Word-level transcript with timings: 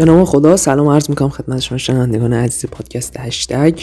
به 0.00 0.06
نام 0.06 0.24
خدا 0.24 0.56
سلام 0.56 0.88
عرض 0.88 1.10
می‌کنم 1.10 1.28
خدمت 1.28 1.60
شما 1.60 1.78
شنوندگان 1.78 2.32
عزیز 2.32 2.70
پادکست 2.70 3.16
هشتگ. 3.18 3.78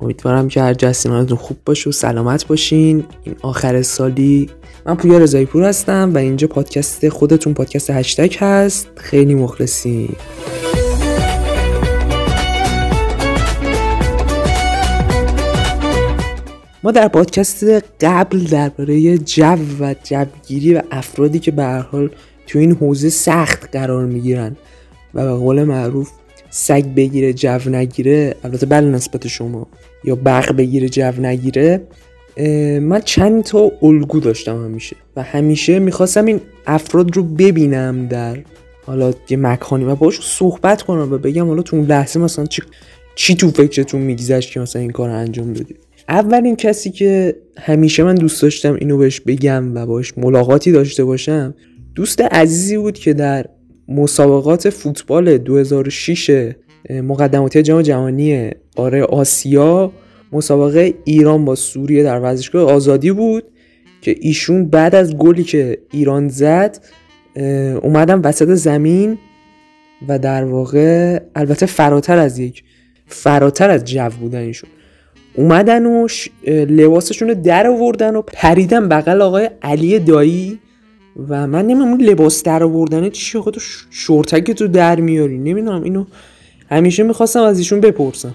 امیدوارم 0.00 0.48
که 0.48 0.62
هر 0.62 0.74
جسیمانتون 0.74 1.36
خوب 1.36 1.56
باشه 1.66 1.90
و 1.90 1.92
سلامت 1.92 2.46
باشین. 2.46 3.04
این 3.24 3.36
آخر 3.42 3.82
سالی 3.82 4.50
من 4.86 4.94
پویا 4.94 5.18
رضایی 5.18 5.46
پور 5.46 5.64
هستم 5.64 6.10
و 6.14 6.18
اینجا 6.18 6.46
پادکست 6.46 7.08
خودتون 7.08 7.54
پادکست 7.54 7.90
هشتگ 7.90 8.36
هست. 8.38 8.88
خیلی 8.96 9.34
مخلصی. 9.34 10.08
ما 16.82 16.90
در 16.90 17.08
پادکست 17.08 17.64
قبل 18.00 18.38
درباره 18.38 19.18
جو 19.18 19.56
و 19.80 19.94
جوگیری 20.04 20.74
و 20.74 20.82
افرادی 20.90 21.38
که 21.38 21.50
به 21.50 21.64
حال 21.64 22.10
تو 22.46 22.58
این 22.58 22.72
حوزه 22.72 23.08
سخت 23.08 23.76
قرار 23.76 24.04
می‌گیرن 24.04 24.56
و 25.14 25.24
به 25.24 25.32
قول 25.32 25.64
معروف 25.64 26.10
سگ 26.50 26.84
بگیره 26.96 27.32
جو 27.32 27.70
نگیره 27.70 28.34
البته 28.44 28.66
بله 28.66 28.86
نسبت 28.86 29.26
شما 29.28 29.66
یا 30.04 30.14
برق 30.14 30.56
بگیره 30.56 30.88
جو 30.88 31.12
نگیره 31.20 31.82
من 32.80 33.00
چند 33.04 33.42
تا 33.42 33.72
الگو 33.82 34.20
داشتم 34.20 34.64
همیشه 34.64 34.96
و 35.16 35.22
همیشه 35.22 35.78
می‌خواستم 35.78 36.24
این 36.24 36.40
افراد 36.66 37.16
رو 37.16 37.22
ببینم 37.22 38.06
در 38.06 38.38
حالا 38.86 39.12
یه 39.30 39.36
مکانی 39.36 39.84
و 39.84 39.94
باش 39.94 40.20
صحبت 40.22 40.82
کنم 40.82 41.12
و 41.12 41.18
بگم 41.18 41.46
حالا 41.46 41.62
تو 41.62 41.76
اون 41.76 41.86
لحظه 41.86 42.20
مثلا 42.20 42.46
چی, 42.46 42.62
چی 43.14 43.34
تو 43.34 43.50
فکرتون 43.50 44.00
میگذشت 44.00 44.52
که 44.52 44.60
مثلا 44.60 44.82
این 44.82 44.90
کار 44.90 45.08
رو 45.08 45.14
انجام 45.14 45.52
دادید؟ 45.52 45.76
اولین 46.08 46.56
کسی 46.56 46.90
که 46.90 47.36
همیشه 47.58 48.02
من 48.02 48.14
دوست 48.14 48.42
داشتم 48.42 48.74
اینو 48.74 48.96
بهش 48.96 49.20
بگم 49.20 49.74
و 49.74 49.86
باش 49.86 50.18
ملاقاتی 50.18 50.72
داشته 50.72 51.04
باشم 51.04 51.54
دوست 51.94 52.20
عزیزی 52.20 52.76
بود 52.76 52.98
که 52.98 53.14
در 53.14 53.46
مسابقات 53.88 54.70
فوتبال 54.70 55.38
2006 55.38 56.52
مقدماتی 56.90 57.62
جام 57.62 57.82
جهانی 57.82 58.50
قاره 58.76 59.02
آسیا. 59.02 59.92
مسابقه 60.32 60.94
ایران 61.04 61.44
با 61.44 61.54
سوریه 61.54 62.02
در 62.02 62.20
ورزشگاه 62.20 62.72
آزادی 62.72 63.12
بود 63.12 63.44
که 64.00 64.16
ایشون 64.20 64.66
بعد 64.66 64.94
از 64.94 65.16
گلی 65.16 65.44
که 65.44 65.78
ایران 65.90 66.28
زد 66.28 66.78
اومدن 67.82 68.20
وسط 68.20 68.48
زمین 68.48 69.18
و 70.08 70.18
در 70.18 70.44
واقع 70.44 71.20
البته 71.34 71.66
فراتر 71.66 72.18
از 72.18 72.38
یک 72.38 72.64
فراتر 73.06 73.70
از 73.70 73.84
جو 73.84 74.08
بودن 74.20 74.38
ایشون. 74.38 74.70
اومدن 75.34 75.86
و 75.86 76.08
لباسشون 76.46 77.28
رو 77.28 77.34
در 77.34 77.66
آوردن 77.66 78.16
و 78.16 78.22
پریدن 78.22 78.88
بغل 78.88 79.22
آقای 79.22 79.50
علی 79.62 79.98
دایی. 79.98 80.60
و 81.28 81.46
من 81.46 81.66
نمی‌دونم 81.66 82.00
لباس 82.00 82.42
در 82.42 82.62
آوردن 82.62 83.10
چی 83.10 83.38
خود 83.38 83.56
شورتک 83.90 84.50
تو 84.50 84.68
در 84.68 85.00
میاری. 85.00 85.38
نمی‌دونم 85.38 85.82
اینو 85.82 86.04
همیشه 86.70 87.02
می‌خواستم 87.02 87.42
از 87.42 87.58
ایشون 87.58 87.80
بپرسم. 87.80 88.34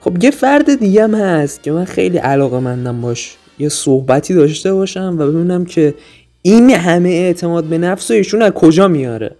خب 0.00 0.24
یه 0.24 0.30
فرد 0.30 0.80
دیگه 0.80 1.02
هم 1.02 1.14
هست 1.14 1.62
که 1.62 1.72
من 1.72 1.84
خیلی 1.84 2.18
علاقه 2.18 2.60
مندم 2.60 3.00
باش. 3.00 3.36
یه 3.58 3.68
صحبتی 3.68 4.34
داشته 4.34 4.74
باشم 4.74 5.16
و 5.18 5.26
ببینم 5.32 5.64
که 5.64 5.94
این 6.42 6.70
همه 6.70 7.08
اعتماد 7.08 7.64
به 7.64 7.78
نفس 7.78 8.10
و 8.10 8.14
ایشون 8.14 8.42
از 8.42 8.52
کجا 8.52 8.88
میاره. 8.88 9.36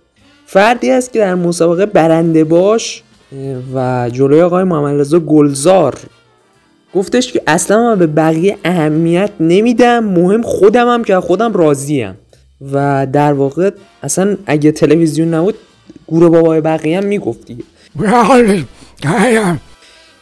فردی 0.47 0.91
است 0.91 1.13
که 1.13 1.19
در 1.19 1.35
مسابقه 1.35 1.87
برنده 1.87 2.45
باش 2.45 3.03
و 3.75 4.11
جلوی 4.13 4.41
آقای 4.41 4.65
محمد 4.65 5.01
رضا 5.01 5.21
گلزار. 5.21 5.95
گفتش 6.97 7.33
که 7.33 7.43
اصلا 7.47 7.83
من 7.83 7.99
به 7.99 8.07
بقیه 8.07 8.57
اهمیت 8.65 9.31
نمیدم 9.41 10.05
مهم 10.05 10.43
خودم 10.43 10.89
هم 10.89 11.05
که 11.05 11.21
خودم 11.21 11.53
راضیم. 11.53 12.15
و 12.73 13.07
در 13.13 13.33
واقع 13.33 13.71
اصلا 14.03 14.37
اگه 14.47 14.73
تلویزیون 14.73 15.35
نبود 15.35 15.55
گوره 16.07 16.29
بابای 16.29 16.61
بقیه 16.61 16.99
هم 16.99 17.05
می‌گفت 17.05 17.47
دیگه. 17.47 17.65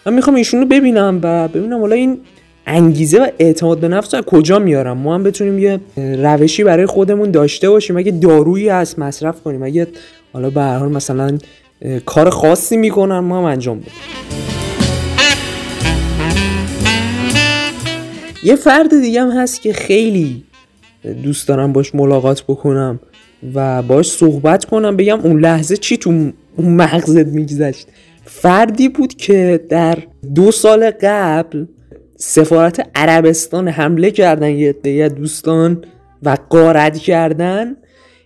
من 0.07 0.15
می‌خوام 0.15 0.37
ایشون 0.37 0.61
رو 0.61 0.67
ببینم 0.67 1.21
و 1.23 1.49
ببینم 1.49 1.81
حالا 1.81 1.95
این 1.95 2.19
انگیزه 2.67 3.19
و 3.19 3.27
اعتماد 3.39 3.79
به 3.79 3.89
نفس 3.89 4.15
از 4.15 4.23
کجا 4.23 4.59
میارم. 4.59 4.99
ما 4.99 5.15
هم 5.15 5.23
بتونیم 5.23 5.59
یه 5.59 5.81
روشی 5.97 6.65
برای 6.65 6.87
خودمون 6.87 7.31
داشته 7.31 7.71
باشیم. 7.71 7.97
اگه 7.97 8.13
دارویی 8.13 8.69
هست 8.69 8.99
مصرف 8.99 9.43
کنیم. 9.43 9.63
اگه 9.63 9.87
حالا 10.33 10.51
به 10.51 10.61
هر 10.61 10.79
حال 10.79 10.93
مثلا 10.93 11.39
کار 12.07 12.31
خاصی 12.31 12.77
می‌کنن 12.77 13.19
ما 13.19 13.39
هم 13.39 13.45
انجام 13.45 13.81
بدیم. 13.81 13.93
یه 18.45 18.57
فرد 18.57 19.01
دیگه 19.01 19.23
هم 19.23 19.31
هست 19.31 19.63
که 19.63 19.73
خیلی 19.73 20.45
دوست 21.23 21.49
دارم 21.49 21.73
باش 21.73 21.95
ملاقات 21.95 22.43
بکنم 22.43 23.01
و 23.55 23.83
باش 23.83 24.11
صحبت 24.11 24.65
کنم 24.65 24.97
بگم 24.97 25.21
اون 25.21 25.41
لحظه 25.41 25.77
چی 25.77 25.97
تو 25.97 26.11
اون 26.57 26.75
مغزت 26.75 27.27
میگذشت. 27.27 27.87
فردی 28.25 28.89
بود 28.89 29.15
که 29.15 29.65
در 29.69 29.99
دو 30.35 30.51
سال 30.51 30.91
قبل 30.91 31.65
سفارت 32.17 32.91
عربستان 32.95 33.69
حمله 33.69 34.11
کردن 34.11 34.51
یه 34.85 35.09
دوستان 35.09 35.85
و 36.23 36.37
قارت 36.51 36.99
کردن. 36.99 37.77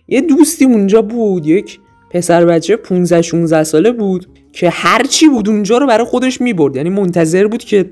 یه 0.07 0.21
دوستی 0.21 0.65
اونجا 0.65 1.01
بود 1.01 1.47
یک 1.47 1.79
پسر 2.11 2.45
بچه 2.45 2.75
15 2.75 3.21
16 3.21 3.63
ساله 3.63 3.91
بود 3.91 4.27
که 4.53 4.69
هرچی 4.69 5.27
بود 5.27 5.49
اونجا 5.49 5.77
رو 5.77 5.87
برای 5.87 6.05
خودش 6.05 6.41
می‌برد. 6.41 6.75
یعنی 6.75 6.89
منتظر 6.89 7.47
بود 7.47 7.63
که 7.63 7.85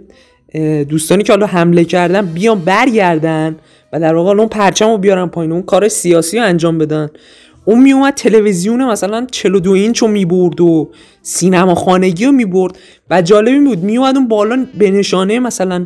دوستانی 0.90 1.24
که 1.24 1.34
حالا 1.34 1.46
حمله 1.46 1.84
کردن 1.84 2.26
بیان 2.26 2.60
برگردن 2.60 3.56
و 3.94 4.00
در 4.00 4.16
واقع 4.16 4.32
اون 4.32 4.48
پرچم 4.48 4.90
رو 4.90 4.98
بیارن 4.98 5.26
پایین 5.26 5.52
اون 5.52 5.62
کار 5.62 5.88
سیاسی 5.88 6.38
رو 6.38 6.46
انجام 6.46 6.78
بدن. 6.78 7.10
اون 7.66 7.82
میومد 7.82 8.14
تلویزیون 8.14 8.86
مثلا 8.86 9.28
42 9.32 9.72
اینچ 9.72 9.98
رو 9.98 10.08
می‌برد 10.08 10.62
و 10.62 10.92
سینما 11.22 11.76
خانگی 11.76 12.26
رو 12.26 12.32
می‌برد 12.32 12.78
و 13.10 13.22
جالبی 13.22 13.60
بود 13.60 13.84
میومد 13.84 14.16
اون 14.16 14.28
بالا 14.28 14.66
به 14.78 14.92
نشانه 14.92 15.40
مثلا 15.40 15.86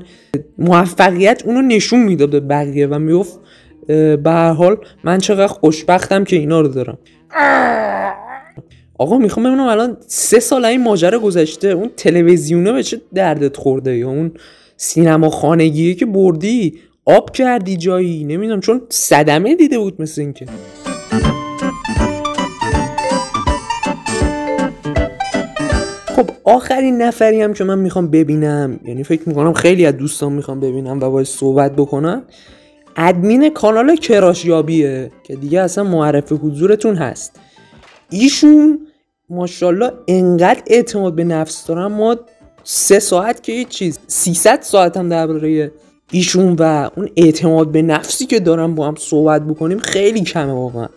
موفقیت 0.57 1.43
اونو 1.45 1.61
نشون 1.61 1.99
می‌داد 1.99 2.29
به 2.29 2.39
بقیه 2.39 2.87
و 2.87 2.99
می‌گفت 2.99 3.39
به 3.87 4.21
هر 4.25 4.51
حال 4.51 4.77
من 5.03 5.17
چقدر 5.17 5.47
خوشبختم 5.47 6.23
که 6.23 6.35
اینا 6.35 6.61
رو 6.61 6.67
دارم. 6.67 6.97
آقا 9.01 9.17
می‌خوام 9.17 9.45
ببینم 9.45 9.67
الان 9.67 9.97
سه 10.07 10.39
سال 10.39 10.65
این 10.65 10.83
ماجرا 10.83 11.19
گذشته 11.19 11.67
اون 11.67 11.89
تلویزیونه 11.97 12.71
به 12.71 12.83
چه 12.83 13.01
دردت 13.13 13.57
خورده 13.57 13.97
یا 13.97 14.09
اون 14.09 14.31
سینما 14.77 15.29
خانگیه 15.29 15.93
که 15.93 16.05
بردی 16.05 16.79
آب 17.05 17.31
کردی 17.31 17.77
جایی؟ 17.77 18.23
نمی‌دونم 18.23 18.59
چون 18.59 18.81
صدمه 18.89 19.55
دیده 19.55 19.79
بود 19.79 20.01
مثل 20.01 20.21
اینکه. 20.21 20.45
خب 26.07 26.29
آخرین 26.43 27.01
نفری 27.01 27.41
هم 27.41 27.53
که 27.53 27.63
من 27.63 27.79
می‌خوام 27.79 28.07
ببینم 28.07 28.79
یعنی 28.85 29.03
فکر 29.03 29.29
می‌کنم 29.29 29.53
خیلی 29.53 29.85
از 29.85 29.97
دوستان 29.97 30.33
می‌خوام 30.33 30.59
ببینم 30.59 30.99
و 30.99 31.09
باید 31.09 31.27
صحبت 31.27 31.75
بکنم 31.75 32.23
ادمین 32.97 33.49
کانال 33.49 33.95
کراشیابیه 33.95 35.11
که 35.23 35.35
دیگه 35.35 35.61
اصلا 35.61 35.83
معرف 35.83 36.31
حضورتون 36.31 36.95
هست. 36.95 37.39
ایشون 38.09 38.87
ماشاءالله 39.31 39.91
انقدر 40.07 40.61
اعتماد 40.67 41.15
به 41.15 41.23
نفس 41.23 41.65
دارن 41.67 41.85
ما 41.85 42.17
سه 42.63 42.99
ساعت 42.99 43.43
که 43.43 43.53
یه 43.53 43.65
چیز 43.65 43.99
300 44.07 44.61
ساعت 44.61 44.97
هم 44.97 45.09
درباره 45.09 45.71
ایشون 46.11 46.55
و 46.59 46.89
اون 46.95 47.09
اعتماد 47.15 47.71
به 47.71 47.81
نفسی 47.81 48.25
که 48.25 48.39
دارن 48.39 48.75
با 48.75 48.87
هم 48.87 48.95
صحبت 48.99 49.41
بکنیم 49.47 49.79
خیلی 49.79 50.21
کمه 50.21 50.53
واقعا. 50.53 50.87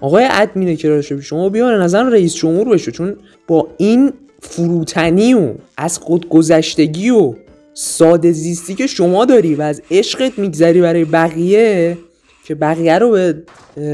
آقای 0.00 0.28
ادمین 0.30 0.76
کراشیابی 0.76 1.22
شما 1.22 1.48
بیا 1.48 1.78
نظر 1.78 2.02
رئیس 2.02 2.34
جمهور 2.34 2.68
بشو 2.68 2.90
چون 2.90 3.16
با 3.46 3.68
این 3.76 4.12
فروتنی 4.40 5.34
و 5.34 5.54
از 5.76 5.98
خودگذشتگی 5.98 7.10
و 7.10 7.34
ساده 7.74 8.32
زیستی 8.32 8.74
که 8.74 8.86
شما 8.86 9.24
داری 9.24 9.54
و 9.54 9.62
از 9.62 9.82
عشقت 9.90 10.38
میگذری 10.38 10.80
برای 10.80 11.04
بقیه 11.04 11.98
که 12.44 12.54
بقیه 12.54 12.98
رو 12.98 13.10
به, 13.10 13.42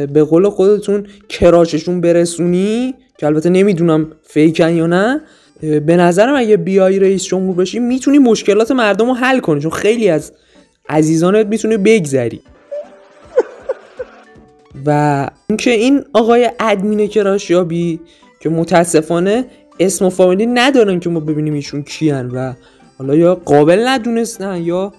به 0.06 0.24
قول 0.24 0.48
خودتون 0.48 1.06
کراششون 1.28 2.00
برسونی 2.00 2.94
که 3.18 3.26
البته 3.26 3.50
نمی‌دونم 3.50 4.12
فیکن 4.22 4.72
یا 4.72 4.86
نه 4.86 5.20
به 5.60 5.96
نظرم 5.96 6.34
اگه 6.36 6.56
بیای 6.56 6.98
رئیس 6.98 7.24
جمهور 7.24 7.56
بشی 7.56 7.78
می‌تونی 7.78 8.18
مشکلات 8.18 8.70
مردم 8.70 9.06
رو 9.06 9.14
حل 9.14 9.38
کنی 9.38 9.60
چون 9.60 9.70
خیلی 9.70 10.08
از 10.08 10.32
عزیزانت 10.88 11.46
می‌تونی 11.46 11.76
بگذری. 11.76 12.40
و 14.86 15.30
اینکه 15.48 15.70
این 15.70 16.04
آقای 16.12 16.50
ادمین 16.60 17.08
کراشیابی 17.08 18.00
که 18.40 18.48
متاسفانه 18.48 19.44
اسم 19.80 20.04
و 20.04 20.10
فامیلی 20.10 20.46
ندارن 20.46 21.00
که 21.00 21.10
ما 21.10 21.20
ببینیم 21.20 21.54
ایشون 21.54 21.82
کیان 21.82 22.30
و 22.30 22.52
حالا 22.98 23.14
یا 23.14 23.34
قابل 23.34 23.88
ندونستن 23.88 24.62
یا 24.62 24.92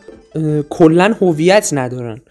کلا 0.69 1.15
هویت 1.21 1.69
ندارن. 1.73 2.21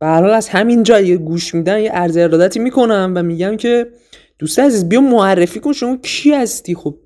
به 0.00 0.06
حال 0.06 0.30
از 0.30 0.48
همین 0.48 0.82
جایی 0.82 1.16
گوش 1.16 1.54
میدن 1.54 1.80
یه 1.80 1.90
عرض 1.90 2.16
ارادتی 2.16 2.58
می‌کنم 2.58 3.12
و 3.16 3.22
میگم 3.22 3.56
که 3.56 3.86
دوست 4.38 4.58
عزیز 4.58 4.88
بیا 4.88 5.00
معرفی 5.00 5.60
کن 5.60 5.72
شما 5.72 5.96
کی 5.96 6.32
هستی؟ 6.32 6.74
خب 6.74 6.96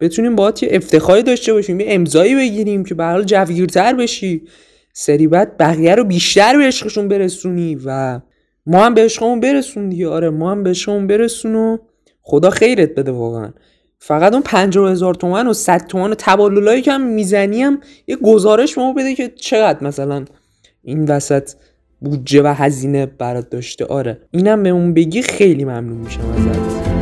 بتونیم 0.00 0.36
باهات 0.36 0.62
یه 0.62 0.68
افتخاری 0.72 1.22
داشته 1.22 1.52
باشیم 1.52 1.80
یه 1.80 1.86
امضایی 1.88 2.34
بگیریم 2.34 2.84
که 2.84 2.94
به 2.94 3.04
حال 3.04 3.24
جوگیرتر 3.24 3.94
بشی. 3.94 4.42
سری 4.92 5.26
بعد 5.26 5.56
بقیه 5.58 5.94
رو 5.94 6.04
بیشتر 6.04 6.56
به 6.56 6.64
عشقشون 6.64 7.08
برسونی 7.08 7.78
و 7.84 8.20
ما 8.66 8.84
هم 8.84 8.94
به 8.94 9.04
عشقمون 9.04 9.40
برسون 9.40 9.88
دیگه. 9.88 10.08
آره 10.08 10.30
ما 10.30 10.50
هم 10.50 10.62
به 10.62 10.70
عشقمون 10.70 11.06
برسون 11.06 11.54
و 11.54 11.78
خدا 12.22 12.50
خیرت 12.50 12.94
بده 12.94 13.12
واقعا. 13.12 13.52
فقط 13.98 14.32
اون 14.32 14.42
پنجاه 14.42 14.90
هزار 14.92 15.14
تومن 15.14 15.46
و 15.46 15.52
صد 15.52 15.86
تومن 15.86 16.10
و 16.10 16.14
تبالولایی 16.18 16.82
که 16.82 16.92
هم 16.92 17.06
می‌زنی 17.06 17.78
یه 18.06 18.16
گزارش 18.16 18.78
ما 18.78 18.92
بده 18.92 19.14
که 19.14 19.28
چقدر 19.28 19.84
مثلا 19.84 20.24
این 20.82 21.04
وسط 21.04 21.50
بودجه 22.04 22.42
و 22.42 22.46
هزینه 22.46 23.06
برات 23.06 23.50
داشته. 23.50 23.84
آره. 23.84 24.18
اینم 24.30 24.62
به 24.62 24.68
اون 24.68 24.94
بگی 24.94 25.22
خیلی 25.22 25.64
ممنون 25.64 25.96
میشم 25.96 26.20
ازت. 26.20 26.92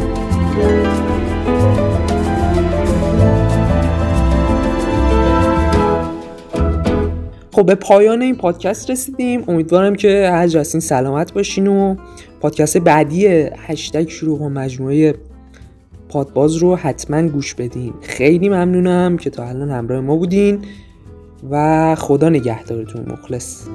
خب 7.53 7.67
به 7.67 7.75
پایان 7.75 8.23
این 8.23 8.37
پادکست 8.37 8.91
رسیدیم. 8.91 9.45
امیدوارم 9.49 9.95
که 9.95 10.31
هر 10.33 10.49
جاستین 10.49 10.81
سلامت 10.81 11.33
باشین 11.33 11.67
و 11.67 11.97
پادکست 12.41 12.79
بعدی 12.79 13.27
هشتگ 13.57 14.09
شروع 14.09 14.39
با 14.39 14.49
مجموعه 14.49 15.15
پادباز 16.09 16.57
رو 16.57 16.77
حتما 16.77 17.23
گوش 17.23 17.55
بدین. 17.55 17.95
خیلی 18.03 18.49
ممنونم 18.49 19.17
که 19.17 19.31
تا 19.31 19.45
الان 19.45 19.71
همراه 19.71 20.01
ما 20.01 20.17
بودین 20.17 20.59
و 21.51 21.95
خدا 21.95 22.29
نگهدارتون. 22.29 23.07
مخلص. 23.13 23.67